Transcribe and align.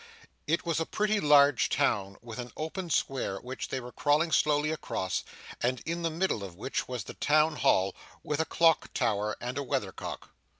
It 0.47 0.65
was 0.65 0.79
a 0.79 0.87
pretty 0.87 1.19
large 1.19 1.69
town, 1.69 2.17
with 2.23 2.39
an 2.39 2.51
open 2.57 2.89
square 2.89 3.39
which 3.39 3.67
they 3.67 3.79
were 3.79 3.91
crawling 3.91 4.31
slowly 4.31 4.71
across, 4.71 5.23
and 5.61 5.79
in 5.85 6.01
the 6.01 6.09
middle 6.09 6.43
of 6.43 6.55
which 6.55 6.87
was 6.87 7.03
the 7.03 7.13
Town 7.13 7.57
Hall, 7.57 7.93
with 8.23 8.39
a 8.39 8.45
clock 8.45 8.91
tower 8.95 9.37
and 9.39 9.59
a 9.59 9.63
weather 9.63 9.91
cock. 9.91 10.31